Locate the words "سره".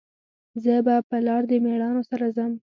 2.09-2.25